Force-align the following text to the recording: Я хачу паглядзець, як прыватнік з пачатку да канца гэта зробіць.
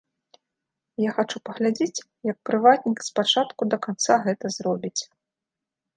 Я 1.07 1.11
хачу 1.17 1.37
паглядзець, 1.49 2.03
як 2.31 2.37
прыватнік 2.51 2.99
з 3.09 3.15
пачатку 3.19 3.61
да 3.75 3.83
канца 3.87 4.13
гэта 4.29 4.45
зробіць. 4.61 5.01